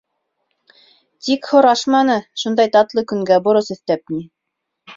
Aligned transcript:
Тик 1.27 1.49
һорашманы, 1.51 2.17
шундай 2.45 2.73
татлы 2.79 3.05
көнгә 3.15 3.41
борос 3.49 3.73
өҫтәп 3.77 4.17
ни. 4.19 4.27